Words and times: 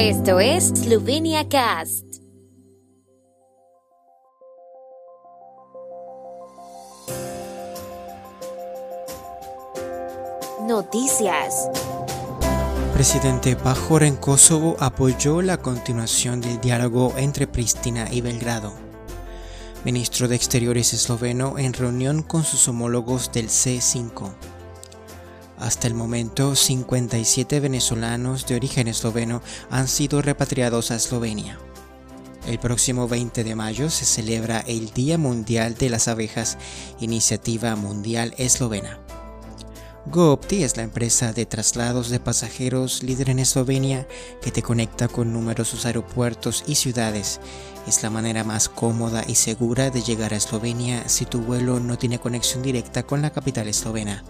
Esto 0.00 0.38
es 0.38 0.68
Slovenia 0.68 1.48
Cast. 1.48 2.04
Noticias. 10.68 11.68
Presidente 12.94 13.56
Pajor 13.56 14.04
en 14.04 14.14
Kosovo 14.14 14.76
apoyó 14.78 15.42
la 15.42 15.56
continuación 15.56 16.40
del 16.40 16.60
diálogo 16.60 17.12
entre 17.16 17.48
Pristina 17.48 18.06
y 18.08 18.20
Belgrado. 18.20 18.72
Ministro 19.84 20.28
de 20.28 20.36
Exteriores 20.36 20.94
esloveno 20.94 21.58
en 21.58 21.72
reunión 21.72 22.22
con 22.22 22.44
sus 22.44 22.68
homólogos 22.68 23.32
del 23.32 23.48
C5. 23.48 24.57
Hasta 25.58 25.88
el 25.88 25.94
momento, 25.94 26.54
57 26.54 27.58
venezolanos 27.58 28.46
de 28.46 28.54
origen 28.54 28.86
esloveno 28.86 29.42
han 29.70 29.88
sido 29.88 30.22
repatriados 30.22 30.92
a 30.92 30.96
Eslovenia. 30.96 31.58
El 32.46 32.60
próximo 32.60 33.08
20 33.08 33.42
de 33.42 33.54
mayo 33.56 33.90
se 33.90 34.04
celebra 34.04 34.60
el 34.60 34.90
Día 34.92 35.18
Mundial 35.18 35.74
de 35.74 35.90
las 35.90 36.06
Abejas, 36.06 36.58
Iniciativa 37.00 37.74
Mundial 37.74 38.34
Eslovena. 38.38 39.00
GoOpti 40.06 40.62
es 40.62 40.76
la 40.76 40.84
empresa 40.84 41.32
de 41.32 41.44
traslados 41.44 42.08
de 42.08 42.20
pasajeros 42.20 43.02
líder 43.02 43.28
en 43.28 43.40
Eslovenia 43.40 44.06
que 44.40 44.52
te 44.52 44.62
conecta 44.62 45.08
con 45.08 45.32
numerosos 45.32 45.84
aeropuertos 45.84 46.62
y 46.68 46.76
ciudades. 46.76 47.40
Es 47.86 48.04
la 48.04 48.10
manera 48.10 48.44
más 48.44 48.68
cómoda 48.68 49.24
y 49.26 49.34
segura 49.34 49.90
de 49.90 50.02
llegar 50.02 50.32
a 50.32 50.36
Eslovenia 50.36 51.08
si 51.08 51.24
tu 51.24 51.40
vuelo 51.40 51.80
no 51.80 51.98
tiene 51.98 52.20
conexión 52.20 52.62
directa 52.62 53.02
con 53.02 53.22
la 53.22 53.30
capital 53.30 53.66
eslovena. 53.66 54.24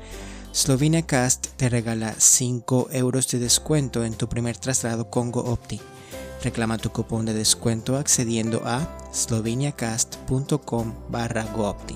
Slovenia 0.59 1.07
Cast 1.07 1.47
te 1.57 1.69
regala 1.69 2.17
5 2.19 2.89
euros 2.91 3.29
de 3.29 3.39
descuento 3.39 4.05
en 4.05 4.15
tu 4.15 4.29
primer 4.29 4.57
traslado 4.57 5.09
con 5.09 5.31
GoOpti. 5.31 5.81
Reclama 6.43 6.79
tu 6.79 6.91
cupón 6.91 7.27
de 7.27 7.33
descuento 7.33 7.97
accediendo 7.97 8.62
a 8.65 9.09
sloveniacast.com 9.12 10.95
barra 11.11 11.45
GoOpti. 11.45 11.95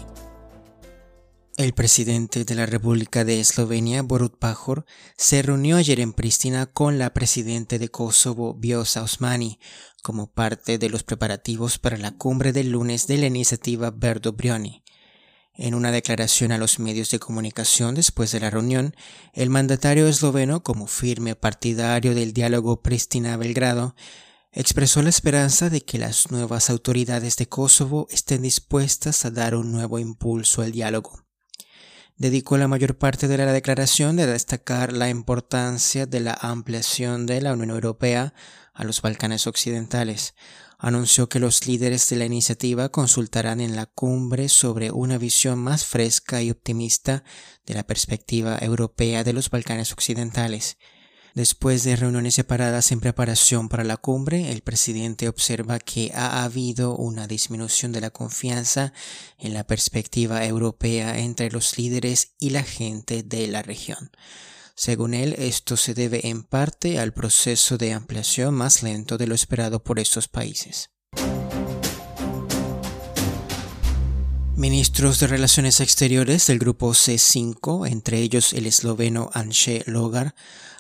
El 1.57 1.73
presidente 1.73 2.45
de 2.45 2.55
la 2.55 2.67
República 2.67 3.25
de 3.25 3.41
Eslovenia, 3.41 4.03
Borut 4.03 4.39
Pajor, 4.39 4.87
se 5.17 5.43
reunió 5.43 5.77
ayer 5.77 5.99
en 5.99 6.13
Pristina 6.13 6.67
con 6.67 7.01
la 7.01 7.13
presidenta 7.13 7.79
de 7.79 7.89
Kosovo, 7.89 8.55
Biosa 8.55 9.03
Osmani, 9.03 9.59
como 10.05 10.31
parte 10.31 10.79
de 10.79 10.89
los 10.89 11.03
preparativos 11.03 11.81
para 11.81 11.97
la 11.97 12.13
cumbre 12.13 12.53
del 12.53 12.71
lunes 12.71 13.09
de 13.09 13.19
la 13.19 13.27
iniciativa 13.27 13.91
Berdo 13.91 14.35
Brioni. 14.35 14.85
En 15.55 15.75
una 15.75 15.93
declaración 15.93 16.53
a 16.53 16.59
los 16.59 16.79
medios 16.79 17.11
de 17.11 17.19
comunicación 17.19 17.95
después 17.95 18.33
de 18.33 18.41
la 18.41 18.51
reunión, 18.51 18.95
el 19.33 19.51
mandatario 19.51 20.09
esloveno, 20.09 20.63
como 20.63 20.87
firme 20.87 21.37
partidario 21.37 22.15
del 22.15 22.33
diálogo 22.33 22.83
Pristina-Belgrado, 22.83 23.95
expresó 24.53 25.03
la 25.03 25.11
esperanza 25.11 25.71
de 25.71 25.83
que 25.83 25.99
las 25.99 26.31
nuevas 26.31 26.71
autoridades 26.71 27.37
de 27.37 27.49
Kosovo 27.49 28.07
estén 28.11 28.43
dispuestas 28.43 29.25
a 29.25 29.31
dar 29.31 29.55
un 29.55 29.73
nuevo 29.73 29.99
impulso 29.99 30.63
al 30.63 30.73
diálogo 30.73 31.23
dedicó 32.23 32.57
la 32.57 32.69
mayor 32.69 32.97
parte 32.97 33.27
de 33.27 33.37
la 33.37 33.53
declaración 33.53 34.15
de 34.15 34.27
destacar 34.27 34.93
la 34.93 35.09
importancia 35.09 36.07
de 36.07 36.21
la 36.21 36.39
ampliación 36.41 37.27
de 37.27 37.41
la 37.41 37.53
Unión 37.53 37.71
Europea 37.71 38.33
a 38.75 38.85
los 38.85 39.03
Balcanes 39.03 39.49
Occidentales. 39.49 40.35
Anunció 40.85 41.29
que 41.29 41.39
los 41.39 41.67
líderes 41.67 42.09
de 42.11 42.17
la 42.17 42.25
iniciativa 42.27 42.89
consultarán 42.91 43.61
en 43.61 43.77
la 43.77 43.87
cumbre 43.87 44.49
sobre 44.49 44.91
una 44.91 45.17
visión 45.17 45.59
más 45.59 45.87
fresca 45.87 46.43
y 46.43 46.51
optimista 46.51 47.23
de 47.65 47.75
la 47.75 47.85
perspectiva 47.85 48.59
europea 48.61 49.23
de 49.23 49.33
los 49.33 49.49
Balcanes 49.49 49.93
Occidentales 49.93 50.77
Después 51.35 51.83
de 51.85 51.97
reuniones 51.97 52.35
separadas 52.35 52.93
en 52.93 53.01
preparación 53.01 53.71
para 53.71 53.85
la 53.85 53.97
cumbre, 53.97 54.53
el 54.53 54.61
presidente 54.61 55.29
observa 55.29 55.79
que 55.79 56.13
ha 56.15 56.45
habido 56.45 56.95
una 56.95 57.27
disminución 57.27 57.91
de 57.93 58.03
la 58.03 58.11
confianza 58.11 58.93
en 59.39 59.55
la 59.55 59.67
perspectiva 59.67 60.45
europea 60.45 61.19
entre 61.19 61.51
los 61.51 61.79
líderes 61.79 62.35
y 62.39 62.51
la 62.51 62.63
gente 62.63 63.23
de 63.23 63.49
la 63.49 63.63
región. 63.63 64.11
Según 64.75 65.15
él, 65.15 65.35
esto 65.39 65.77
se 65.77 65.95
debe 65.95 66.29
en 66.29 66.43
parte 66.43 66.99
al 66.99 67.13
proceso 67.13 67.79
de 67.79 67.93
ampliación 67.93 68.55
más 68.55 68.83
lento 68.83 69.19
de 69.19 69.27
lo 69.27 69.35
esperado 69.35 69.83
por 69.83 69.99
estos 69.99 70.29
países. 70.29 70.91
Ministros 74.55 75.19
de 75.19 75.27
Relaciones 75.27 75.81
Exteriores 75.81 76.47
del 76.47 76.59
Grupo 76.59 76.91
C5, 76.91 77.91
entre 77.91 78.19
ellos 78.19 78.53
el 78.53 78.67
esloveno 78.67 79.31
Anše 79.33 79.83
Logar, 79.87 80.35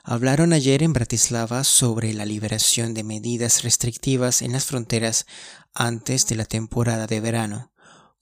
hablaron 0.05 0.53
ayer 0.53 0.83
en 0.83 0.93
Bratislava 0.93 1.65
sobre 1.65 2.13
la 2.13 2.25
liberación 2.25 2.95
de 2.95 3.03
medidas 3.03 3.63
restrictivas 3.63 4.43
en 4.43 4.53
las 4.53 4.67
fronteras 4.67 5.27
antes 5.75 6.27
de 6.27 6.37
la 6.37 6.45
temporada 6.45 7.07
de 7.07 7.21
verano. 7.21 7.72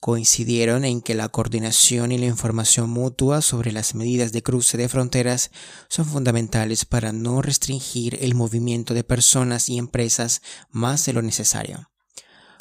Coincidieron 0.01 0.83
en 0.83 0.99
que 0.99 1.13
la 1.13 1.29
coordinación 1.29 2.11
y 2.11 2.17
la 2.17 2.25
información 2.25 2.89
mutua 2.89 3.43
sobre 3.43 3.71
las 3.71 3.93
medidas 3.93 4.31
de 4.31 4.41
cruce 4.41 4.75
de 4.75 4.89
fronteras 4.89 5.51
son 5.89 6.07
fundamentales 6.07 6.85
para 6.85 7.11
no 7.11 7.43
restringir 7.43 8.17
el 8.19 8.33
movimiento 8.33 8.95
de 8.95 9.03
personas 9.03 9.69
y 9.69 9.77
empresas 9.77 10.41
más 10.71 11.05
de 11.05 11.13
lo 11.13 11.21
necesario. 11.21 11.91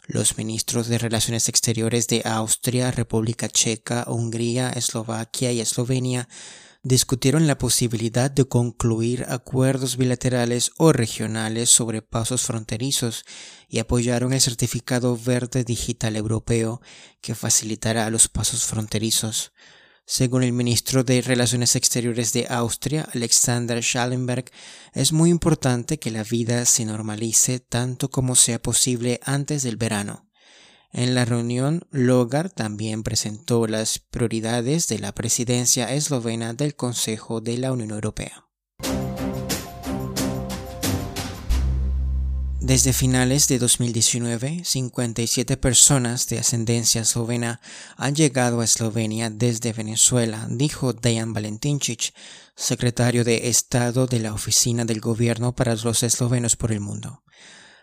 Los 0.06 0.36
ministros 0.36 0.88
de 0.88 0.98
Relaciones 0.98 1.48
Exteriores 1.48 2.08
de 2.08 2.20
Austria, 2.26 2.90
República 2.90 3.48
Checa, 3.48 4.04
Hungría, 4.06 4.68
Eslovaquia 4.68 5.50
y 5.50 5.60
Eslovenia 5.60 6.28
discutieron 6.82 7.46
la 7.46 7.58
posibilidad 7.58 8.30
de 8.30 8.46
concluir 8.46 9.26
acuerdos 9.28 9.96
bilaterales 9.96 10.72
o 10.78 10.92
regionales 10.92 11.68
sobre 11.68 12.00
pasos 12.00 12.42
fronterizos 12.42 13.24
y 13.68 13.80
apoyaron 13.80 14.32
el 14.32 14.41
certificado 14.41 15.16
verde 15.16 15.64
digital 15.64 16.16
europeo 16.16 16.80
que 17.20 17.34
facilitará 17.34 18.08
los 18.08 18.28
pasos 18.28 18.64
fronterizos. 18.64 19.52
Según 20.06 20.42
el 20.42 20.52
ministro 20.52 21.04
de 21.04 21.22
Relaciones 21.22 21.76
Exteriores 21.76 22.32
de 22.32 22.46
Austria, 22.48 23.08
Alexander 23.14 23.80
Schallenberg, 23.82 24.47
es 24.92 25.12
muy 25.12 25.30
importante 25.30 25.98
que 25.98 26.10
la 26.10 26.24
vida 26.24 26.64
se 26.64 26.84
normalice 26.84 27.60
tanto 27.60 28.10
como 28.10 28.34
sea 28.34 28.60
posible 28.60 29.20
antes 29.24 29.62
del 29.62 29.76
verano. 29.76 30.29
En 30.92 31.14
la 31.14 31.24
reunión, 31.24 31.86
Logar 31.90 32.50
también 32.50 33.04
presentó 33.04 33.66
las 33.66 34.00
prioridades 34.00 34.88
de 34.88 34.98
la 34.98 35.12
presidencia 35.12 35.92
eslovena 35.92 36.52
del 36.52 36.74
Consejo 36.74 37.40
de 37.40 37.58
la 37.58 37.72
Unión 37.72 37.90
Europea. 37.90 38.46
Desde 42.62 42.92
finales 42.92 43.48
de 43.48 43.58
2019, 43.58 44.62
57 44.64 45.56
personas 45.56 46.28
de 46.28 46.38
ascendencia 46.38 47.00
eslovena 47.00 47.60
han 47.96 48.14
llegado 48.14 48.60
a 48.60 48.64
Eslovenia 48.64 49.30
desde 49.30 49.72
Venezuela, 49.72 50.46
dijo 50.50 50.92
Dejan 50.92 51.32
Valentincic, 51.32 52.12
secretario 52.54 53.24
de 53.24 53.48
Estado 53.48 54.06
de 54.06 54.20
la 54.20 54.34
Oficina 54.34 54.84
del 54.84 55.00
Gobierno 55.00 55.54
para 55.54 55.74
los 55.74 56.02
Eslovenos 56.02 56.56
por 56.56 56.70
el 56.70 56.80
Mundo. 56.80 57.22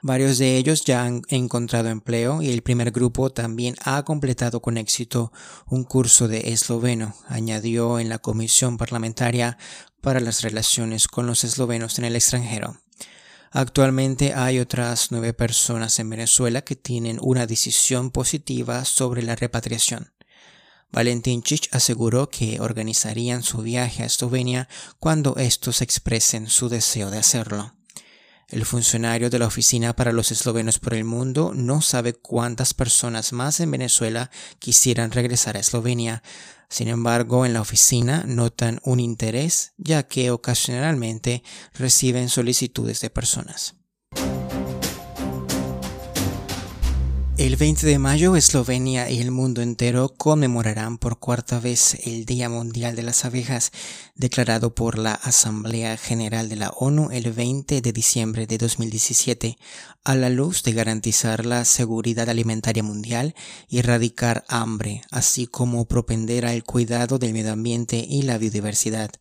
Varios 0.01 0.37
de 0.37 0.57
ellos 0.57 0.83
ya 0.85 1.03
han 1.03 1.23
encontrado 1.29 1.89
empleo 1.89 2.41
y 2.41 2.51
el 2.51 2.61
primer 2.61 2.91
grupo 2.91 3.31
también 3.31 3.75
ha 3.83 4.03
completado 4.03 4.61
con 4.61 4.77
éxito 4.77 5.31
un 5.65 5.83
curso 5.83 6.27
de 6.27 6.51
esloveno, 6.51 7.15
añadió 7.27 7.99
en 7.99 8.09
la 8.09 8.19
Comisión 8.19 8.77
Parlamentaria 8.77 9.57
para 10.01 10.19
las 10.19 10.43
Relaciones 10.43 11.07
con 11.07 11.25
los 11.25 11.43
Eslovenos 11.43 11.97
en 11.97 12.05
el 12.05 12.15
extranjero. 12.15 12.79
Actualmente 13.51 14.33
hay 14.33 14.59
otras 14.59 15.07
nueve 15.09 15.33
personas 15.33 15.97
en 15.99 16.09
Venezuela 16.09 16.61
que 16.61 16.75
tienen 16.75 17.17
una 17.21 17.47
decisión 17.47 18.11
positiva 18.11 18.85
sobre 18.85 19.23
la 19.23 19.35
repatriación. 19.35 20.13
Valentín 20.91 21.41
Chich 21.41 21.69
aseguró 21.71 22.29
que 22.29 22.59
organizarían 22.61 23.43
su 23.43 23.61
viaje 23.61 24.03
a 24.03 24.05
Eslovenia 24.05 24.69
cuando 24.99 25.35
estos 25.37 25.81
expresen 25.81 26.47
su 26.47 26.69
deseo 26.69 27.09
de 27.09 27.17
hacerlo. 27.17 27.76
El 28.49 28.65
funcionario 28.65 29.29
de 29.29 29.39
la 29.39 29.47
Oficina 29.47 29.93
para 29.93 30.13
los 30.13 30.31
Eslovenos 30.31 30.79
por 30.79 30.93
el 30.93 31.03
Mundo 31.03 31.51
no 31.53 31.81
sabe 31.81 32.13
cuántas 32.13 32.73
personas 32.73 33.33
más 33.33 33.59
en 33.59 33.71
Venezuela 33.71 34.31
quisieran 34.59 35.11
regresar 35.11 35.57
a 35.57 35.59
Eslovenia. 35.59 36.23
Sin 36.69 36.87
embargo, 36.87 37.45
en 37.45 37.53
la 37.53 37.61
oficina 37.61 38.23
notan 38.25 38.79
un 38.83 39.01
interés 39.01 39.73
ya 39.77 40.03
que 40.03 40.31
ocasionalmente 40.31 41.43
reciben 41.73 42.29
solicitudes 42.29 43.01
de 43.01 43.09
personas. 43.09 43.76
El 47.37 47.55
20 47.55 47.85
de 47.85 47.99
mayo, 47.99 48.35
Eslovenia 48.35 49.11
y 49.11 49.19
el 49.19 49.29
mundo 49.29 49.61
entero 49.61 50.11
conmemorarán 50.17 50.97
por 50.97 51.19
cuarta 51.19 51.59
vez 51.59 51.95
el 52.07 52.25
Día 52.25 52.49
Mundial 52.49 52.95
de 52.95 53.03
las 53.03 53.25
Abejas, 53.25 53.71
declarado 54.15 54.73
por 54.73 54.97
la 54.97 55.13
Asamblea 55.13 55.97
General 55.97 56.49
de 56.49 56.55
la 56.55 56.69
ONU 56.69 57.11
el 57.11 57.31
20 57.31 57.81
de 57.81 57.93
diciembre 57.93 58.47
de 58.47 58.57
2017, 58.57 59.59
a 60.03 60.15
la 60.15 60.31
luz 60.31 60.63
de 60.63 60.73
garantizar 60.73 61.45
la 61.45 61.63
seguridad 61.63 62.27
alimentaria 62.27 62.81
mundial 62.81 63.35
y 63.69 63.77
erradicar 63.77 64.43
hambre, 64.47 65.03
así 65.11 65.45
como 65.45 65.85
propender 65.85 66.43
al 66.43 66.63
cuidado 66.63 67.19
del 67.19 67.33
medio 67.33 67.53
ambiente 67.53 68.03
y 68.09 68.23
la 68.23 68.39
biodiversidad. 68.39 69.11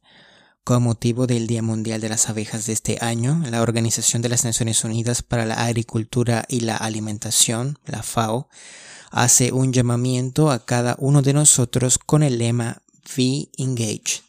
Con 0.66 0.82
motivo 0.82 1.28
del 1.28 1.46
Día 1.46 1.62
Mundial 1.62 2.00
de 2.00 2.08
las 2.08 2.28
Abejas 2.28 2.66
de 2.66 2.72
este 2.72 2.98
año, 3.00 3.40
la 3.48 3.62
Organización 3.62 4.20
de 4.20 4.28
las 4.28 4.44
Naciones 4.44 4.82
Unidas 4.82 5.22
para 5.22 5.46
la 5.46 5.64
Agricultura 5.64 6.44
y 6.48 6.58
la 6.58 6.76
Alimentación, 6.76 7.78
la 7.86 8.02
FAO, 8.02 8.48
hace 9.12 9.52
un 9.52 9.72
llamamiento 9.72 10.50
a 10.50 10.64
cada 10.64 10.96
uno 10.98 11.22
de 11.22 11.34
nosotros 11.34 11.98
con 11.98 12.24
el 12.24 12.38
lema 12.38 12.82
Be 13.16 13.48
Engaged. 13.58 14.25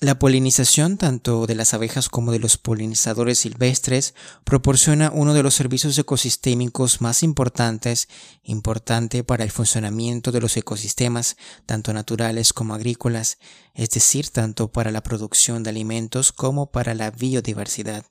La 0.00 0.20
polinización 0.20 0.96
tanto 0.96 1.48
de 1.48 1.56
las 1.56 1.74
abejas 1.74 2.08
como 2.08 2.30
de 2.30 2.38
los 2.38 2.56
polinizadores 2.56 3.40
silvestres 3.40 4.14
proporciona 4.44 5.10
uno 5.12 5.34
de 5.34 5.42
los 5.42 5.54
servicios 5.54 5.98
ecosistémicos 5.98 7.00
más 7.00 7.24
importantes, 7.24 8.08
importante 8.44 9.24
para 9.24 9.42
el 9.42 9.50
funcionamiento 9.50 10.30
de 10.30 10.40
los 10.40 10.56
ecosistemas, 10.56 11.36
tanto 11.66 11.92
naturales 11.92 12.52
como 12.52 12.74
agrícolas, 12.74 13.38
es 13.74 13.90
decir, 13.90 14.30
tanto 14.30 14.70
para 14.70 14.92
la 14.92 15.02
producción 15.02 15.64
de 15.64 15.70
alimentos 15.70 16.30
como 16.30 16.70
para 16.70 16.94
la 16.94 17.10
biodiversidad. 17.10 18.06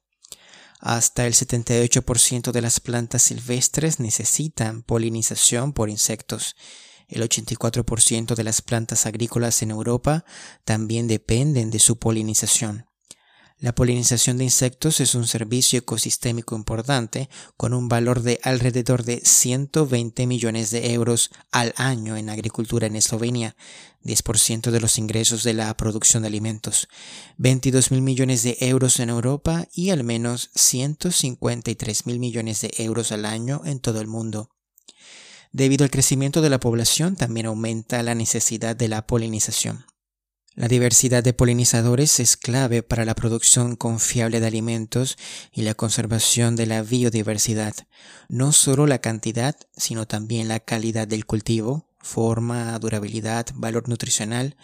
Hasta 0.82 1.26
el 1.26 1.36
78% 1.36 2.52
de 2.52 2.62
las 2.62 2.82
plantas 2.82 3.22
silvestres 3.22 4.02
necesitan 4.02 4.84
polinización 4.84 5.72
por 5.72 5.90
insectos 5.90 6.58
el 7.08 7.22
84% 7.22 8.36
de 8.36 8.44
las 8.44 8.62
plantas 8.62 9.06
agrícolas 9.06 9.62
en 9.62 9.72
Europa 9.72 10.26
también 10.66 11.08
dependen 11.08 11.72
de 11.72 11.80
su 11.80 11.98
polinización. 11.98 12.88
La 13.60 13.74
polinización 13.74 14.38
de 14.38 14.44
insectos 14.44 15.00
es 15.00 15.16
un 15.16 15.26
servicio 15.26 15.80
ecosistémico 15.80 16.56
importante 16.56 17.28
con 17.56 17.74
un 17.74 17.90
valor 17.90 18.22
de 18.22 18.40
alrededor 18.44 19.04
de 19.04 19.20
120 19.24 20.28
millones 20.28 20.70
de 20.70 20.94
euros 20.94 21.32
al 21.52 21.74
año 21.76 22.18
en 22.18 22.30
agricultura 22.30 22.86
en 22.86 22.96
Eslovenia, 22.96 23.56
10% 24.04 24.70
de 24.70 24.80
los 24.80 25.00
ingresos 25.00 25.42
de 25.42 25.56
la 25.56 25.76
producción 25.76 26.22
de 26.22 26.28
alimentos, 26.28 26.88
22 27.38 27.90
mil 27.90 28.04
millones 28.04 28.44
de 28.44 28.58
euros 28.60 29.00
en 29.00 29.10
Europa 29.10 29.68
y 29.74 29.90
al 29.90 30.04
menos 30.04 30.52
153 30.54 32.06
mil 32.06 32.20
millones 32.20 32.62
de 32.62 32.72
euros 32.78 33.12
al 33.12 33.26
año 33.26 33.64
en 33.66 33.80
todo 33.80 34.02
el 34.02 34.08
mundo. 34.08 34.52
Debido 35.58 35.86
al 35.86 35.90
crecimiento 35.90 36.44
de 36.44 36.52
la 36.52 36.60
población 36.60 37.16
también 37.16 37.48
aumenta 37.48 38.04
la 38.04 38.14
necesidad 38.14 38.76
de 38.76 38.88
la 38.88 39.08
polinización. 39.08 39.88
La 40.54 40.68
diversidad 40.68 41.24
de 41.24 41.34
polinizadores 41.34 42.20
es 42.20 42.38
clave 42.38 42.84
para 42.84 43.06
la 43.06 43.16
producción 43.16 43.76
confiable 43.76 44.40
de 44.40 44.46
alimentos 44.46 45.18
y 45.52 45.64
la 45.64 45.74
conservación 45.74 46.56
de 46.56 46.68
la 46.68 46.84
biodiversidad. 46.84 47.74
No 48.30 48.52
solo 48.52 48.86
la 48.86 49.00
cantidad, 49.00 49.56
sino 49.76 50.06
también 50.06 50.48
la 50.48 50.60
calidad 50.60 51.08
del 51.08 51.26
cultivo, 51.26 51.90
forma, 51.98 52.78
durabilidad, 52.78 53.48
valor 53.56 53.90
nutricional, 53.90 54.58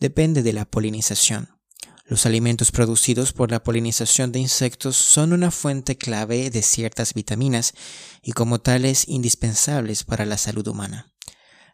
depende 0.00 0.42
de 0.42 0.54
la 0.54 0.64
polinización. 0.64 1.59
Los 2.10 2.26
alimentos 2.26 2.72
producidos 2.72 3.32
por 3.32 3.52
la 3.52 3.62
polinización 3.62 4.32
de 4.32 4.40
insectos 4.40 4.96
son 4.96 5.32
una 5.32 5.52
fuente 5.52 5.96
clave 5.96 6.50
de 6.50 6.60
ciertas 6.60 7.14
vitaminas 7.14 7.72
y 8.20 8.32
como 8.32 8.60
tales 8.60 9.06
indispensables 9.06 10.02
para 10.02 10.26
la 10.26 10.36
salud 10.36 10.66
humana. 10.66 11.12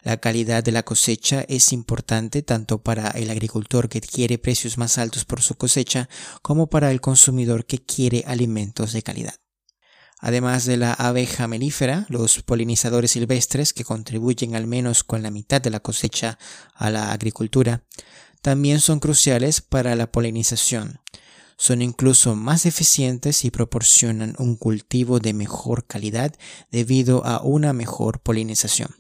La 0.03 0.19
calidad 0.19 0.63
de 0.63 0.73
la 0.73 0.83
cosecha 0.83 1.47
es 1.49 1.73
importante 1.73 2.43
tanto 2.43 2.83
para 2.83 3.09
el 3.13 3.31
agricultor 3.31 3.89
que 3.89 4.03
quiere 4.03 4.37
precios 4.37 4.77
más 4.77 4.99
altos 4.99 5.25
por 5.25 5.41
su 5.41 5.55
cosecha 5.55 6.11
como 6.43 6.67
para 6.67 6.91
el 6.91 7.01
consumidor 7.01 7.65
que 7.65 7.83
quiere 7.83 8.23
alimentos 8.27 8.93
de 8.93 9.03
calidad. 9.03 9.37
Además 10.19 10.67
de 10.67 10.77
la 10.77 10.93
abeja 10.93 11.47
melífera, 11.47 12.07
los 12.09 12.43
polinizadores 12.43 13.11
silvestres, 13.13 13.73
que 13.73 13.85
contribuyen 13.85 14.55
al 14.55 14.67
menos 14.67 15.05
con 15.05 15.23
la 15.23 15.31
mitad 15.31 15.61
de 15.61 15.71
la 15.71 15.81
cosecha 15.81 16.39
a 16.75 16.91
la 16.91 17.13
agricultura, 17.13 17.85
también 18.43 18.81
son 18.81 19.01
cruciales 19.01 19.61
para 19.61 19.95
la 19.97 20.11
polinización. 20.11 21.01
Son 21.59 21.81
incluso 21.81 22.35
más 22.35 22.67
eficientes 22.67 23.45
y 23.45 23.51
proporcionan 23.51 24.35
un 24.39 24.57
cultivo 24.57 25.21
de 25.21 25.33
mejor 25.33 25.87
calidad 25.87 26.35
debido 26.71 27.25
a 27.25 27.41
una 27.41 27.73
mejor 27.73 28.21
polinización. 28.21 28.91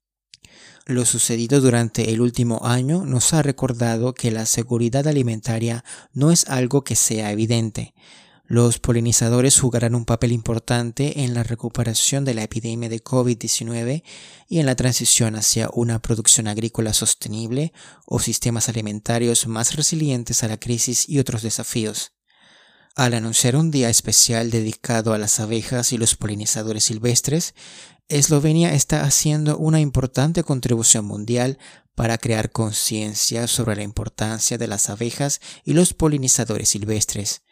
Lo 0.86 1.04
sucedido 1.04 1.60
durante 1.60 2.12
el 2.12 2.20
último 2.20 2.60
año 2.64 3.04
nos 3.04 3.34
ha 3.34 3.42
recordado 3.42 4.14
que 4.14 4.30
la 4.30 4.46
seguridad 4.46 5.08
alimentaria 5.08 5.84
no 6.12 6.30
es 6.30 6.48
algo 6.48 6.84
que 6.84 6.94
sea 6.94 7.32
evidente. 7.32 7.92
Los 8.48 8.78
polinizadores 8.78 9.58
jugarán 9.58 9.96
un 9.96 10.04
papel 10.04 10.30
importante 10.30 11.24
en 11.24 11.34
la 11.34 11.42
recuperación 11.42 12.24
de 12.24 12.34
la 12.34 12.44
epidemia 12.44 12.88
de 12.88 13.02
COVID-19 13.02 14.04
y 14.48 14.60
en 14.60 14.66
la 14.66 14.76
transición 14.76 15.34
hacia 15.34 15.68
una 15.72 16.00
producción 16.00 16.46
agrícola 16.46 16.92
sostenible 16.92 17.72
o 18.04 18.20
sistemas 18.20 18.68
alimentarios 18.68 19.48
más 19.48 19.74
resilientes 19.74 20.44
a 20.44 20.48
la 20.48 20.60
crisis 20.60 21.08
y 21.08 21.18
otros 21.18 21.42
desafíos. 21.42 22.12
Al 22.94 23.14
anunciar 23.14 23.56
un 23.56 23.72
día 23.72 23.90
especial 23.90 24.52
dedicado 24.52 25.12
a 25.12 25.18
las 25.18 25.40
abejas 25.40 25.92
y 25.92 25.98
los 25.98 26.14
polinizadores 26.14 26.84
silvestres, 26.84 27.52
Eslovenia 28.08 28.74
está 28.74 29.02
haciendo 29.02 29.58
una 29.58 29.80
importante 29.80 30.44
contribución 30.44 31.04
mundial 31.04 31.58
para 31.96 32.16
crear 32.16 32.52
conciencia 32.52 33.48
sobre 33.48 33.74
la 33.74 33.82
importancia 33.82 34.56
de 34.56 34.68
las 34.68 34.88
abejas 34.88 35.40
y 35.64 35.72
los 35.72 35.94
polinizadores 35.94 36.68
silvestres 36.68 37.42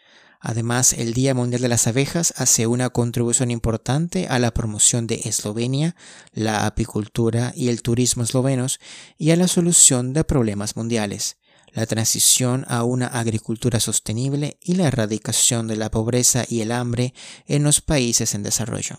Además, 0.46 0.92
el 0.92 1.14
Día 1.14 1.32
Mundial 1.32 1.62
de 1.62 1.68
las 1.68 1.86
Abejas 1.86 2.34
hace 2.36 2.66
una 2.66 2.90
contribución 2.90 3.50
importante 3.50 4.26
a 4.28 4.38
la 4.38 4.52
promoción 4.52 5.06
de 5.06 5.22
Eslovenia, 5.24 5.96
la 6.34 6.66
apicultura 6.66 7.54
y 7.56 7.70
el 7.70 7.80
turismo 7.80 8.24
eslovenos 8.24 8.78
y 9.16 9.30
a 9.30 9.36
la 9.36 9.48
solución 9.48 10.12
de 10.12 10.22
problemas 10.22 10.76
mundiales, 10.76 11.38
la 11.72 11.86
transición 11.86 12.66
a 12.68 12.84
una 12.84 13.06
agricultura 13.06 13.80
sostenible 13.80 14.58
y 14.60 14.74
la 14.74 14.88
erradicación 14.88 15.66
de 15.66 15.76
la 15.76 15.90
pobreza 15.90 16.44
y 16.46 16.60
el 16.60 16.72
hambre 16.72 17.14
en 17.46 17.62
los 17.62 17.80
países 17.80 18.34
en 18.34 18.42
desarrollo. 18.42 18.98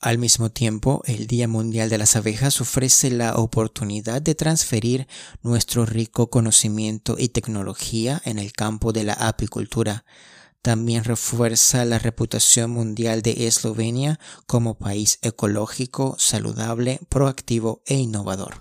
Al 0.00 0.18
mismo 0.18 0.50
tiempo, 0.50 1.02
el 1.06 1.26
Día 1.26 1.48
Mundial 1.48 1.88
de 1.88 1.96
las 1.96 2.14
Abejas 2.14 2.60
ofrece 2.60 3.10
la 3.10 3.36
oportunidad 3.36 4.20
de 4.20 4.34
transferir 4.34 5.08
nuestro 5.40 5.86
rico 5.86 6.28
conocimiento 6.28 7.16
y 7.18 7.30
tecnología 7.30 8.20
en 8.26 8.38
el 8.38 8.52
campo 8.52 8.92
de 8.92 9.04
la 9.04 9.14
apicultura, 9.14 10.04
también 10.62 11.04
refuerza 11.04 11.84
la 11.84 11.98
reputación 11.98 12.70
mundial 12.70 13.22
de 13.22 13.46
Eslovenia 13.46 14.18
como 14.46 14.74
país 14.74 15.18
ecológico, 15.22 16.16
saludable, 16.18 17.00
proactivo 17.08 17.82
e 17.86 17.94
innovador. 17.94 18.60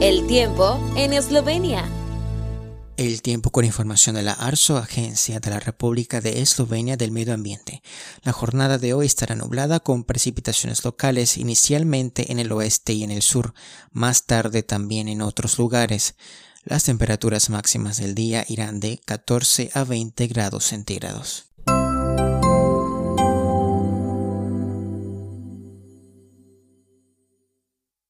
El 0.00 0.26
tiempo 0.26 0.78
en 0.96 1.14
Eslovenia. 1.14 1.88
El 2.96 3.22
tiempo 3.22 3.50
con 3.50 3.64
información 3.64 4.14
de 4.14 4.22
la 4.22 4.34
ARSO, 4.34 4.76
Agencia 4.76 5.40
de 5.40 5.50
la 5.50 5.58
República 5.58 6.20
de 6.20 6.42
Eslovenia 6.42 6.96
del 6.96 7.10
Medio 7.10 7.34
Ambiente. 7.34 7.82
La 8.22 8.32
jornada 8.32 8.78
de 8.78 8.94
hoy 8.94 9.06
estará 9.06 9.34
nublada 9.34 9.80
con 9.80 10.04
precipitaciones 10.04 10.84
locales 10.84 11.36
inicialmente 11.36 12.30
en 12.30 12.38
el 12.38 12.52
oeste 12.52 12.92
y 12.92 13.02
en 13.02 13.10
el 13.10 13.22
sur, 13.22 13.54
más 13.90 14.26
tarde 14.26 14.62
también 14.62 15.08
en 15.08 15.22
otros 15.22 15.58
lugares. 15.58 16.14
Las 16.66 16.84
temperaturas 16.84 17.50
máximas 17.50 17.98
del 17.98 18.14
día 18.14 18.46
irán 18.48 18.80
de 18.80 18.98
14 19.04 19.70
a 19.74 19.84
20 19.84 20.26
grados 20.28 20.64
centígrados. 20.64 21.53